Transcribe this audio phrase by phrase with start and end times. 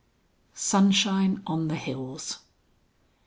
[0.55, 2.39] SUNSHINE ON THE HILLS.